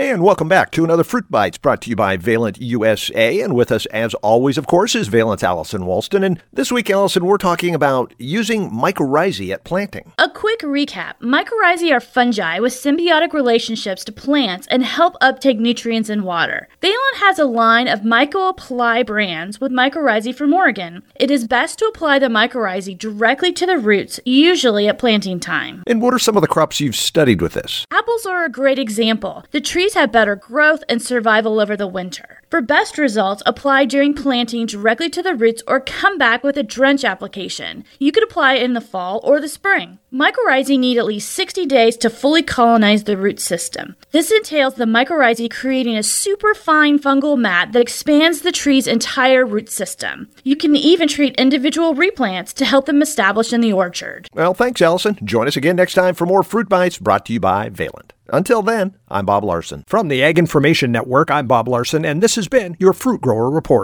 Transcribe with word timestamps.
And 0.00 0.22
welcome 0.22 0.48
back 0.48 0.70
to 0.70 0.82
another 0.82 1.04
Fruit 1.04 1.30
Bites 1.30 1.58
brought 1.58 1.82
to 1.82 1.90
you 1.90 1.94
by 1.94 2.16
Valent 2.16 2.58
USA. 2.58 3.38
And 3.40 3.54
with 3.54 3.70
us, 3.70 3.84
as 3.84 4.14
always, 4.14 4.56
of 4.56 4.66
course, 4.66 4.94
is 4.94 5.08
Valent's 5.08 5.42
Allison 5.42 5.82
Walston. 5.82 6.24
And 6.24 6.42
this 6.50 6.72
week, 6.72 6.88
Allison, 6.88 7.26
we're 7.26 7.36
talking 7.36 7.74
about 7.74 8.14
using 8.18 8.70
mycorrhizae 8.70 9.52
at 9.52 9.62
planting. 9.64 10.10
A 10.16 10.30
quick 10.30 10.60
recap 10.60 11.20
mycorrhizae 11.20 11.92
are 11.92 12.00
fungi 12.00 12.60
with 12.60 12.72
symbiotic 12.72 13.34
relationships 13.34 14.02
to 14.04 14.10
plants 14.10 14.66
and 14.70 14.86
help 14.86 15.16
uptake 15.20 15.60
nutrients 15.60 16.08
in 16.08 16.22
water. 16.22 16.66
Valent 16.80 17.16
has 17.16 17.38
a 17.38 17.44
line 17.44 17.86
of 17.86 18.00
MycoApply 18.00 19.04
brands 19.04 19.60
with 19.60 19.70
mycorrhizae 19.70 20.34
from 20.34 20.54
Oregon. 20.54 21.02
It 21.16 21.30
is 21.30 21.46
best 21.46 21.78
to 21.80 21.84
apply 21.84 22.20
the 22.20 22.28
mycorrhizae 22.28 22.96
directly 22.96 23.52
to 23.52 23.66
the 23.66 23.76
roots, 23.76 24.18
usually 24.24 24.88
at 24.88 24.98
planting 24.98 25.40
time. 25.40 25.82
And 25.86 26.00
what 26.00 26.14
are 26.14 26.18
some 26.18 26.38
of 26.38 26.40
the 26.40 26.48
crops 26.48 26.80
you've 26.80 26.96
studied 26.96 27.42
with 27.42 27.52
this? 27.52 27.84
Apples 28.20 28.32
are 28.34 28.44
a 28.44 28.50
great 28.50 28.78
example. 28.78 29.44
The 29.50 29.62
trees 29.62 29.94
have 29.94 30.12
better 30.12 30.36
growth 30.36 30.84
and 30.90 31.00
survival 31.00 31.58
over 31.58 31.74
the 31.74 31.86
winter. 31.86 32.39
For 32.50 32.60
best 32.60 32.98
results, 32.98 33.44
apply 33.46 33.84
during 33.84 34.12
planting 34.12 34.66
directly 34.66 35.08
to 35.10 35.22
the 35.22 35.36
roots 35.36 35.62
or 35.68 35.78
come 35.78 36.18
back 36.18 36.42
with 36.42 36.56
a 36.56 36.64
drench 36.64 37.04
application. 37.04 37.84
You 38.00 38.10
could 38.10 38.24
apply 38.24 38.54
in 38.54 38.72
the 38.72 38.80
fall 38.80 39.20
or 39.22 39.40
the 39.40 39.46
spring. 39.46 40.00
Mycorrhizae 40.12 40.76
need 40.76 40.98
at 40.98 41.04
least 41.04 41.30
60 41.30 41.64
days 41.66 41.96
to 41.98 42.10
fully 42.10 42.42
colonize 42.42 43.04
the 43.04 43.16
root 43.16 43.38
system. 43.38 43.94
This 44.10 44.32
entails 44.32 44.74
the 44.74 44.84
mycorrhizae 44.84 45.52
creating 45.52 45.96
a 45.96 46.02
super 46.02 46.52
fine 46.52 46.98
fungal 46.98 47.38
mat 47.38 47.70
that 47.70 47.82
expands 47.82 48.40
the 48.40 48.50
tree's 48.50 48.88
entire 48.88 49.46
root 49.46 49.70
system. 49.70 50.28
You 50.42 50.56
can 50.56 50.74
even 50.74 51.06
treat 51.06 51.36
individual 51.36 51.94
replants 51.94 52.52
to 52.54 52.64
help 52.64 52.86
them 52.86 53.00
establish 53.00 53.52
in 53.52 53.60
the 53.60 53.72
orchard. 53.72 54.26
Well, 54.34 54.54
thanks, 54.54 54.82
Allison. 54.82 55.20
Join 55.22 55.46
us 55.46 55.56
again 55.56 55.76
next 55.76 55.94
time 55.94 56.16
for 56.16 56.26
more 56.26 56.42
Fruit 56.42 56.68
Bites 56.68 56.98
brought 56.98 57.26
to 57.26 57.32
you 57.32 57.38
by 57.38 57.68
Valent. 57.68 58.12
Until 58.32 58.62
then, 58.62 58.96
I'm 59.08 59.26
Bob 59.26 59.44
Larson. 59.44 59.84
From 59.86 60.08
the 60.08 60.22
Ag 60.22 60.38
Information 60.38 60.92
Network, 60.92 61.30
I'm 61.30 61.46
Bob 61.46 61.68
Larson, 61.68 62.04
and 62.04 62.22
this 62.22 62.36
has 62.36 62.48
been 62.48 62.76
your 62.78 62.92
Fruit 62.92 63.20
Grower 63.20 63.50
Report. 63.50 63.78